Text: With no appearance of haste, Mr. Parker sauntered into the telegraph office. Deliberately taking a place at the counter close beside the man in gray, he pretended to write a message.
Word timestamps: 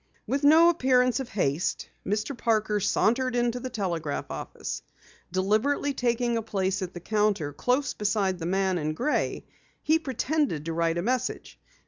With 0.25 0.43
no 0.43 0.69
appearance 0.69 1.19
of 1.19 1.29
haste, 1.29 1.87
Mr. 2.03 2.35
Parker 2.35 2.79
sauntered 2.79 3.35
into 3.35 3.59
the 3.59 3.69
telegraph 3.69 4.31
office. 4.31 4.81
Deliberately 5.31 5.93
taking 5.93 6.37
a 6.37 6.41
place 6.41 6.81
at 6.81 6.95
the 6.95 6.99
counter 6.99 7.53
close 7.53 7.93
beside 7.93 8.39
the 8.39 8.47
man 8.47 8.79
in 8.79 8.95
gray, 8.95 9.45
he 9.83 9.99
pretended 9.99 10.65
to 10.65 10.73
write 10.73 10.97
a 10.97 11.03
message. 11.03 11.59